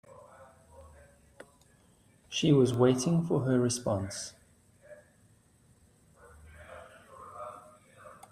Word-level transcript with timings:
She 2.27 2.51
was 2.51 2.73
waiting 2.73 3.23
for 3.27 3.41
her 3.41 3.59
response. 3.59 4.33